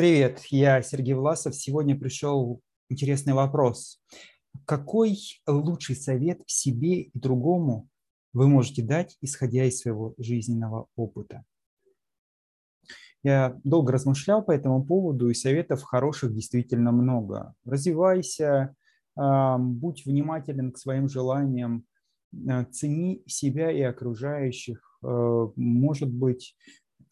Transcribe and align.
Привет, 0.00 0.46
я 0.48 0.80
Сергей 0.80 1.12
Власов. 1.12 1.54
Сегодня 1.54 1.94
пришел 1.94 2.62
интересный 2.88 3.34
вопрос. 3.34 4.00
Какой 4.64 5.18
лучший 5.46 5.94
совет 5.94 6.40
себе 6.46 7.02
и 7.02 7.10
другому 7.12 7.86
вы 8.32 8.48
можете 8.48 8.82
дать, 8.82 9.18
исходя 9.20 9.66
из 9.66 9.80
своего 9.80 10.14
жизненного 10.16 10.86
опыта? 10.96 11.44
Я 13.22 13.60
долго 13.62 13.92
размышлял 13.92 14.42
по 14.42 14.52
этому 14.52 14.82
поводу, 14.82 15.28
и 15.28 15.34
советов 15.34 15.82
хороших 15.82 16.32
действительно 16.34 16.92
много. 16.92 17.54
Развивайся, 17.66 18.74
будь 19.14 20.06
внимателен 20.06 20.72
к 20.72 20.78
своим 20.78 21.10
желаниям, 21.10 21.84
э, 22.32 22.64
цени 22.72 23.22
себя 23.26 23.70
и 23.70 23.82
окружающих. 23.82 24.98
Э, 25.04 25.48
может 25.56 26.10
быть, 26.10 26.56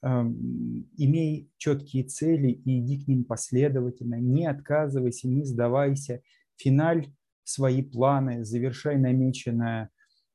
имей 0.03 1.51
четкие 1.57 2.05
цели 2.05 2.51
и 2.53 2.81
иди 2.81 3.05
к 3.05 3.09
ним 3.09 3.25
последовательно, 3.25 4.17
не 4.17 4.47
отказывайся, 4.47 5.29
не 5.29 5.45
сдавайся, 5.45 6.23
финаль 6.57 7.09
свои 7.45 7.83
планы, 7.83 8.45
завершай 8.45 8.97
намеченное, 8.97 9.91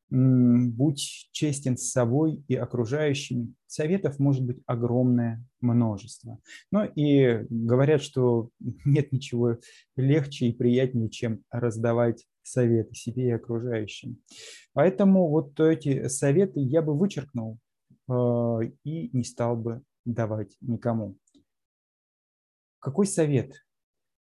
будь 0.10 1.30
честен 1.32 1.78
с 1.78 1.92
собой 1.92 2.44
и 2.48 2.56
окружающими. 2.56 3.54
Советов 3.66 4.20
может 4.20 4.46
быть 4.46 4.62
огромное 4.68 5.44
множество. 5.60 6.40
Но 6.72 6.86
и 6.86 7.46
говорят, 7.50 8.02
что 8.02 8.50
нет 8.86 9.12
ничего 9.12 9.58
легче 9.96 10.48
и 10.48 10.54
приятнее, 10.54 11.10
чем 11.10 11.44
раздавать 11.50 12.26
советы 12.44 12.94
себе 12.94 13.28
и 13.30 13.32
окружающим. 13.32 14.18
Поэтому 14.74 15.30
вот 15.30 15.60
эти 15.60 16.08
советы 16.10 16.60
я 16.60 16.82
бы 16.82 16.98
вычеркнул 16.98 17.58
и 18.10 19.10
не 19.16 19.24
стал 19.24 19.56
бы 19.56 19.84
давать 20.06 20.56
никому. 20.62 21.18
Какой 22.80 23.06
совет 23.06 23.66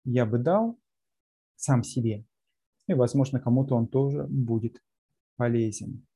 я 0.05 0.25
бы 0.25 0.39
дал 0.39 0.79
сам 1.57 1.83
себе? 1.83 2.25
И, 2.87 2.95
возможно, 2.95 3.41
кому-то 3.41 3.75
он 3.75 3.89
тоже 3.89 4.25
будет 4.29 4.81
полезен. 5.37 6.07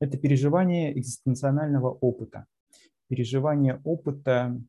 Это 0.00 0.16
переживание 0.18 0.96
экзистенционального 0.98 1.90
опыта. 1.90 2.46
Переживание 3.08 3.80
опыта, 3.84 4.60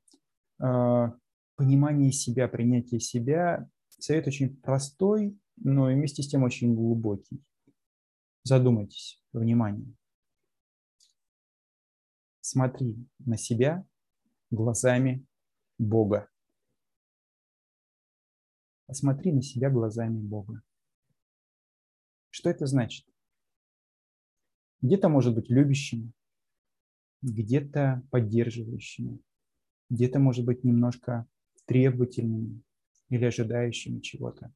а, 0.59 1.15
понимание 1.55 2.11
себя, 2.11 2.47
принятие 2.47 2.99
себя. 2.99 3.67
Совет 3.89 4.27
очень 4.27 4.55
простой, 4.55 5.37
но 5.57 5.89
и 5.89 5.95
вместе 5.95 6.23
с 6.23 6.27
тем 6.27 6.43
очень 6.43 6.73
глубокий. 6.73 7.43
Задумайтесь, 8.43 9.23
внимание 9.33 9.93
смотри 12.49 13.07
на 13.19 13.37
себя 13.37 13.85
глазами 14.49 15.23
Бога. 15.77 16.27
Посмотри 18.87 19.31
на 19.31 19.43
себя 19.43 19.69
глазами 19.69 20.19
Бога. 20.19 20.63
Что 22.31 22.49
это 22.49 22.65
значит? 22.65 23.05
Где-то 24.81 25.09
может 25.09 25.35
быть 25.35 25.49
любящим, 25.49 26.13
где-то 27.21 28.01
поддерживающим, 28.09 29.21
где-то 29.91 30.17
может 30.19 30.43
быть 30.45 30.63
немножко 30.63 31.27
требовательными 31.65 32.63
или 33.09 33.25
ожидающими 33.25 33.99
чего-то. 33.99 34.51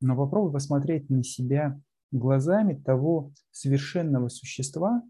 Но 0.00 0.14
попробуй 0.14 0.52
посмотреть 0.52 1.08
на 1.08 1.22
себя 1.22 1.80
глазами 2.10 2.74
того 2.74 3.32
совершенного 3.50 4.28
существа, 4.28 5.02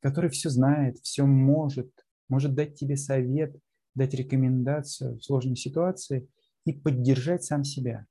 который 0.00 0.30
все 0.30 0.50
знает, 0.50 0.98
все 0.98 1.24
может, 1.24 1.90
может 2.28 2.54
дать 2.54 2.74
тебе 2.74 2.96
совет, 2.96 3.56
дать 3.94 4.14
рекомендацию 4.14 5.18
в 5.18 5.24
сложной 5.24 5.56
ситуации 5.56 6.28
и 6.64 6.72
поддержать 6.72 7.44
сам 7.44 7.64
себя, 7.64 8.06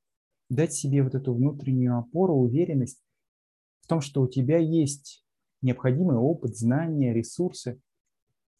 дать 0.50 0.74
себе 0.74 1.04
вот 1.04 1.16
эту 1.16 1.34
внутреннюю 1.34 1.98
опору, 1.98 2.36
уверенность 2.36 3.04
в 3.82 3.88
том, 3.88 4.02
что 4.02 4.22
у 4.22 4.28
тебя 4.28 4.58
есть 4.58 5.26
необходимый 5.62 6.18
опыт, 6.18 6.56
знания, 6.56 7.14
ресурсы, 7.14 7.82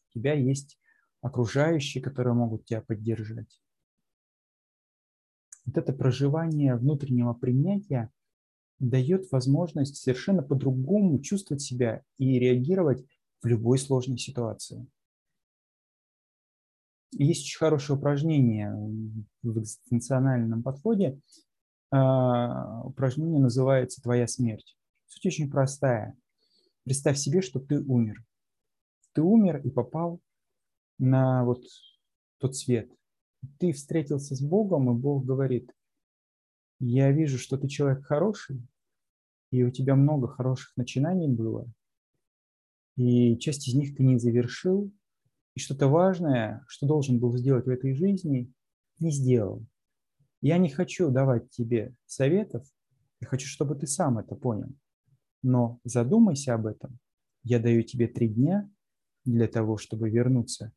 у 0.08 0.18
тебя 0.18 0.34
есть 0.34 0.78
окружающие, 1.20 2.02
которые 2.02 2.34
могут 2.34 2.64
тебя 2.64 2.80
поддержать. 2.80 3.60
Вот 5.66 5.78
это 5.78 5.92
проживание 5.92 6.74
внутреннего 6.74 7.32
принятия 7.34 8.10
дает 8.78 9.30
возможность 9.30 9.96
совершенно 9.96 10.42
по-другому 10.42 11.20
чувствовать 11.20 11.62
себя 11.62 12.02
и 12.18 12.38
реагировать 12.38 13.04
в 13.42 13.46
любой 13.46 13.78
сложной 13.78 14.18
ситуации. 14.18 14.86
Есть 17.12 17.42
очень 17.42 17.58
хорошее 17.58 17.98
упражнение 17.98 18.72
в 19.42 19.58
экзистенциональном 19.58 20.62
подходе. 20.62 21.20
А, 21.90 22.82
упражнение 22.84 23.40
называется 23.40 24.00
«Твоя 24.00 24.26
смерть». 24.28 24.76
Суть 25.08 25.26
очень 25.26 25.50
простая. 25.50 26.16
Представь 26.84 27.18
себе, 27.18 27.42
что 27.42 27.58
ты 27.58 27.80
умер. 27.80 28.24
Ты 29.12 29.22
умер 29.22 29.60
и 29.64 29.70
попал 29.70 30.20
на 30.98 31.44
вот 31.44 31.64
тот 32.38 32.54
свет. 32.54 32.90
Ты 33.58 33.72
встретился 33.72 34.36
с 34.36 34.40
Богом, 34.40 34.90
и 34.90 34.98
Бог 34.98 35.24
говорит, 35.24 35.72
я 36.78 37.10
вижу, 37.10 37.38
что 37.38 37.58
ты 37.58 37.68
человек 37.68 38.04
хороший, 38.04 38.62
и 39.50 39.64
у 39.64 39.70
тебя 39.70 39.96
много 39.96 40.28
хороших 40.28 40.72
начинаний 40.76 41.28
было, 41.28 41.66
и 43.00 43.38
часть 43.38 43.66
из 43.66 43.74
них 43.74 43.96
ты 43.96 44.02
не 44.02 44.18
завершил, 44.18 44.92
и 45.54 45.60
что-то 45.60 45.88
важное, 45.88 46.62
что 46.68 46.86
должен 46.86 47.18
был 47.18 47.34
сделать 47.34 47.64
в 47.64 47.70
этой 47.70 47.94
жизни, 47.94 48.52
не 48.98 49.10
сделал. 49.10 49.66
Я 50.42 50.58
не 50.58 50.68
хочу 50.68 51.10
давать 51.10 51.48
тебе 51.50 51.96
советов, 52.04 52.66
я 53.20 53.26
хочу, 53.26 53.46
чтобы 53.46 53.74
ты 53.74 53.86
сам 53.86 54.18
это 54.18 54.34
понял. 54.34 54.68
Но 55.42 55.80
задумайся 55.82 56.52
об 56.54 56.66
этом. 56.66 56.98
Я 57.42 57.58
даю 57.58 57.82
тебе 57.84 58.06
три 58.06 58.28
дня 58.28 58.70
для 59.24 59.48
того, 59.48 59.78
чтобы 59.78 60.10
вернуться 60.10 60.70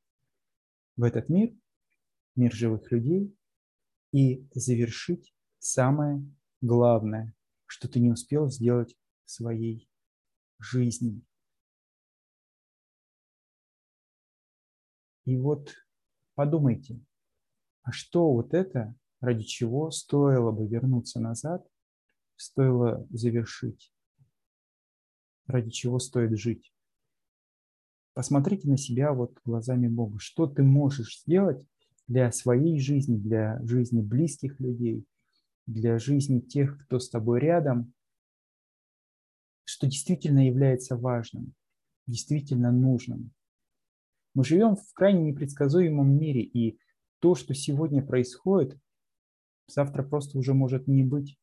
в 0.96 1.04
этот 1.04 1.28
мир, 1.28 1.54
мир 2.38 2.54
живых 2.54 2.90
людей, 2.90 3.36
и 4.14 4.48
завершить 4.54 5.36
самое 5.60 6.26
главное, 6.62 7.34
что 7.66 7.90
ты 7.90 8.00
не 8.00 8.12
успел 8.12 8.50
сделать 8.50 8.96
в 9.26 9.32
своей 9.32 9.90
жизни. 10.58 11.22
И 15.26 15.38
вот 15.38 15.74
подумайте, 16.36 17.00
а 17.84 17.92
что 17.92 18.32
вот 18.34 18.54
это, 18.54 18.96
ради 19.22 19.44
чего 19.44 19.92
стоило 19.92 20.52
бы 20.52 20.68
вернуться 20.68 21.20
назад, 21.20 21.66
стоило 22.36 23.08
завершить, 23.10 23.94
ради 25.48 25.70
чего 25.70 26.00
стоит 26.00 26.38
жить? 26.38 26.74
Посмотрите 28.14 28.70
на 28.70 28.78
себя 28.78 29.12
вот 29.12 29.40
глазами 29.44 29.88
Бога. 29.88 30.20
Что 30.20 30.46
ты 30.46 30.62
можешь 30.62 31.22
сделать 31.22 31.66
для 32.08 32.32
своей 32.32 32.80
жизни, 32.80 33.18
для 33.18 33.60
жизни 33.66 34.02
близких 34.02 34.60
людей, 34.60 35.06
для 35.66 35.98
жизни 35.98 36.40
тех, 36.40 36.78
кто 36.84 37.00
с 37.00 37.10
тобой 37.10 37.40
рядом, 37.40 37.94
что 39.64 39.88
действительно 39.88 40.46
является 40.46 40.96
важным, 40.96 41.54
действительно 42.06 42.72
нужным. 42.72 43.32
Мы 44.34 44.44
живем 44.44 44.76
в 44.76 44.94
крайне 44.94 45.32
непредсказуемом 45.32 46.18
мире, 46.18 46.42
и 46.42 46.80
то, 47.20 47.36
что 47.36 47.54
сегодня 47.54 48.06
происходит, 48.06 48.78
завтра 49.68 50.04
просто 50.04 50.38
уже 50.38 50.54
может 50.54 50.88
не 50.88 51.04
быть. 51.04 51.38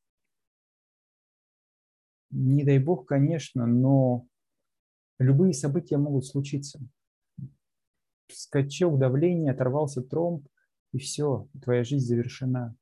Не 2.31 2.65
дай 2.65 2.79
бог, 2.79 3.07
конечно, 3.07 3.67
но 3.67 4.27
любые 5.19 5.53
события 5.53 5.99
могут 5.99 6.27
случиться. 6.27 6.81
Скачок 8.29 8.99
давления, 8.99 9.53
оторвался 9.53 10.03
тромб, 10.03 10.47
и 10.93 10.99
все, 10.99 11.49
твоя 11.63 11.85
жизнь 11.85 12.07
завершена. 12.07 12.77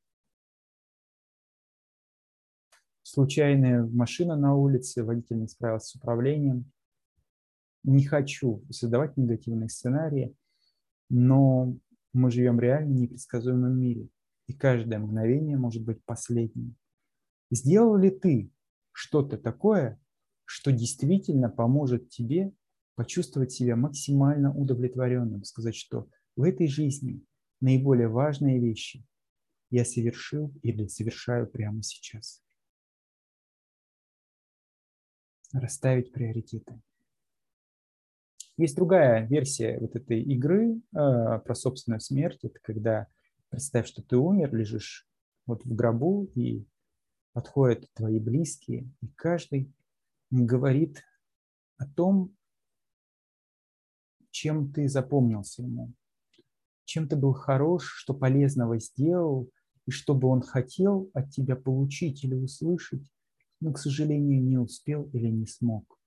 Случайная 3.02 3.86
машина 3.86 4.36
на 4.36 4.54
улице, 4.54 5.02
водитель 5.02 5.40
не 5.40 5.48
справился 5.48 5.88
с 5.88 5.94
управлением, 5.96 6.70
не 7.88 8.04
хочу 8.04 8.62
создавать 8.70 9.16
негативные 9.16 9.68
сценарии, 9.68 10.36
но 11.08 11.74
мы 12.12 12.30
живем 12.30 12.60
реально 12.60 12.94
в 12.94 13.00
непредсказуемом 13.00 13.78
мире, 13.78 14.08
и 14.46 14.52
каждое 14.52 14.98
мгновение 14.98 15.56
может 15.56 15.84
быть 15.84 16.04
последним. 16.04 16.76
Сделал 17.50 17.96
ли 17.96 18.10
ты 18.10 18.50
что-то 18.92 19.38
такое, 19.38 19.98
что 20.44 20.70
действительно 20.70 21.48
поможет 21.48 22.10
тебе 22.10 22.52
почувствовать 22.94 23.52
себя 23.52 23.74
максимально 23.76 24.54
удовлетворенным, 24.54 25.44
сказать, 25.44 25.74
что 25.74 26.08
в 26.36 26.42
этой 26.42 26.68
жизни 26.68 27.22
наиболее 27.60 28.08
важные 28.08 28.60
вещи 28.60 29.06
я 29.70 29.84
совершил 29.84 30.52
или 30.62 30.86
совершаю 30.88 31.46
прямо 31.46 31.82
сейчас. 31.82 32.42
Расставить 35.52 36.12
приоритеты. 36.12 36.82
Есть 38.58 38.76
другая 38.76 39.26
версия 39.26 39.78
вот 39.78 39.96
этой 39.96 40.20
игры 40.20 40.74
э, 40.74 40.78
про 40.92 41.54
собственную 41.54 42.00
смерть. 42.00 42.40
Это 42.42 42.58
когда 42.62 43.06
Представь, 43.50 43.86
что 43.86 44.02
ты 44.02 44.16
умер, 44.16 44.54
лежишь 44.54 45.08
вот 45.46 45.64
в 45.64 45.74
гробу, 45.74 46.30
и 46.34 46.66
подходят 47.32 47.86
твои 47.94 48.18
близкие, 48.18 48.90
и 49.00 49.08
каждый 49.08 49.72
говорит 50.30 51.02
о 51.78 51.86
том, 51.86 52.36
чем 54.30 54.70
ты 54.72 54.88
запомнился 54.88 55.62
ему, 55.62 55.94
чем 56.84 57.08
ты 57.08 57.16
был 57.16 57.32
хорош, 57.32 57.86
что 57.96 58.12
полезного 58.12 58.78
сделал, 58.78 59.50
и 59.86 59.90
что 59.90 60.14
бы 60.14 60.28
он 60.28 60.42
хотел 60.42 61.10
от 61.14 61.30
тебя 61.30 61.56
получить 61.56 62.22
или 62.24 62.34
услышать, 62.34 63.10
но, 63.60 63.72
к 63.72 63.78
сожалению, 63.78 64.42
не 64.42 64.58
успел 64.58 65.08
или 65.14 65.28
не 65.28 65.46
смог. 65.46 65.97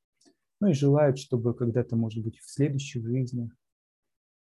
Ну 0.62 0.68
и 0.68 0.74
желают, 0.74 1.18
чтобы 1.18 1.56
когда-то, 1.56 1.96
может 1.96 2.24
быть, 2.24 2.38
в 2.38 2.48
следующих 2.48 3.04
жизнях 3.04 3.52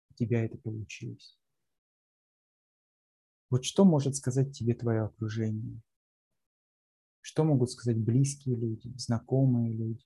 у 0.09 0.13
тебя 0.13 0.45
это 0.45 0.57
получилось. 0.57 1.37
Вот 3.49 3.65
что 3.65 3.83
может 3.83 4.15
сказать 4.15 4.57
тебе 4.57 4.73
твое 4.73 5.01
окружение? 5.01 5.81
Что 7.19 7.43
могут 7.43 7.71
сказать 7.71 7.97
близкие 7.97 8.55
люди, 8.55 8.93
знакомые 8.95 9.73
люди? 9.73 10.05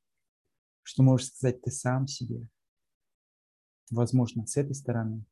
Что 0.81 1.03
можешь 1.03 1.27
сказать 1.27 1.61
ты 1.61 1.69
сам 1.69 2.07
себе? 2.07 2.47
Возможно, 3.91 4.47
с 4.47 4.57
этой 4.57 4.73
стороны 4.73 5.23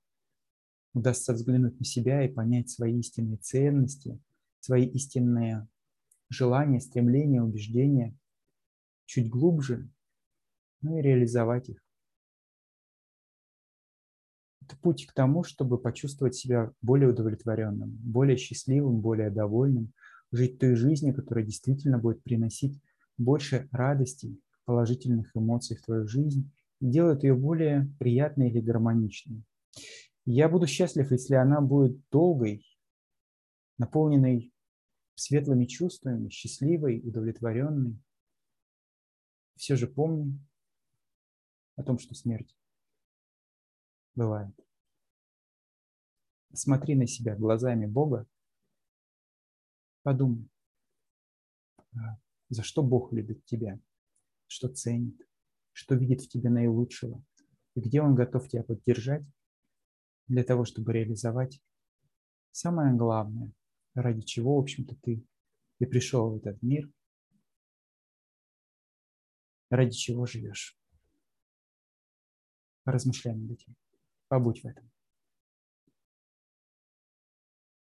удастся 0.94 1.33
взглянуть 1.33 1.80
на 1.80 1.86
себя 1.86 2.24
и 2.24 2.31
понять 2.31 2.69
свои 2.69 3.00
истинные 3.00 3.38
ценности, 3.38 4.22
свои 4.60 4.86
истинные 4.86 5.68
желания, 6.30 6.80
стремления, 6.80 7.42
убеждения 7.42 8.15
чуть 9.07 9.31
глубже, 9.31 9.89
ну 10.81 10.97
и 10.97 11.01
реализовать 11.01 11.69
их. 11.69 11.83
Это 14.61 14.77
путь 14.77 15.07
к 15.07 15.13
тому, 15.13 15.43
чтобы 15.43 15.79
почувствовать 15.79 16.35
себя 16.35 16.71
более 16.81 17.09
удовлетворенным, 17.09 17.89
более 17.89 18.37
счастливым, 18.37 19.01
более 19.01 19.31
довольным, 19.31 19.93
жить 20.31 20.59
той 20.59 20.75
жизнью, 20.75 21.15
которая 21.15 21.43
действительно 21.43 21.97
будет 21.97 22.21
приносить 22.23 22.79
больше 23.17 23.67
радости, 23.71 24.37
положительных 24.65 25.35
эмоций 25.35 25.75
в 25.75 25.81
твою 25.81 26.07
жизнь 26.07 26.51
и 26.79 26.85
делает 26.85 27.23
ее 27.23 27.33
более 27.33 27.91
приятной 27.97 28.49
или 28.49 28.61
гармоничной. 28.61 29.43
Я 30.25 30.47
буду 30.47 30.67
счастлив, 30.67 31.11
если 31.11 31.33
она 31.33 31.59
будет 31.61 31.99
долгой, 32.11 32.63
наполненной 33.79 34.53
светлыми 35.15 35.65
чувствами, 35.65 36.29
счастливой, 36.29 37.01
удовлетворенной. 37.03 37.97
Все 39.55 39.75
же 39.75 39.87
помни 39.87 40.39
о 41.79 41.83
том, 41.83 41.97
что 41.97 42.13
смерть 42.13 42.53
бывает. 44.13 44.53
Смотри 46.53 46.95
на 46.95 47.07
себя 47.07 47.37
глазами 47.37 47.85
Бога, 47.85 48.27
подумай, 50.03 50.49
а, 51.93 52.19
за 52.49 52.63
что 52.63 52.83
Бог 52.83 53.13
любит 53.13 53.45
тебя, 53.45 53.79
что 54.47 54.67
ценит, 54.67 55.25
что 55.71 55.95
видит 55.95 56.21
в 56.21 56.27
тебе 56.27 56.49
наилучшего, 56.49 57.23
и 57.75 57.79
где 57.79 58.01
Он 58.01 58.13
готов 58.13 58.49
тебя 58.49 58.63
поддержать 58.63 59.23
для 60.27 60.43
того, 60.43 60.65
чтобы 60.65 60.91
реализовать 60.91 61.61
самое 62.51 62.93
главное, 62.93 63.53
ради 63.93 64.21
чего, 64.21 64.57
в 64.57 64.59
общем-то, 64.59 64.95
ты 64.97 65.23
и 65.79 65.85
пришел 65.85 66.31
в 66.31 66.37
этот 66.37 66.61
мир, 66.61 66.91
ради 69.69 69.95
чего 69.95 70.25
живешь. 70.25 70.78
Поразмышляй 72.89 73.36
над 73.36 73.51
этим. 73.51 73.75
Побудь 74.30 74.63
в 74.63 74.65
этом. 74.65 74.89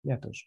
Я 0.02 0.18
тоже. 0.18 0.46